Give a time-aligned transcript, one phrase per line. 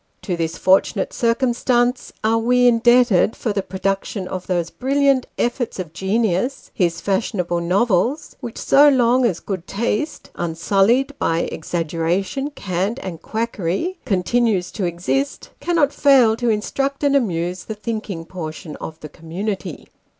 [0.23, 5.93] To this fortunate circumstance are we indebted for the production of those brilliant efforts of
[5.93, 13.21] genius, his fashionable novels, which so long as good taste, unsullied by exaggeration, cant, and
[13.21, 19.09] quackery, continues to exist, cannot fail to instruct and amuse the thinking portion of the
[19.09, 19.87] community.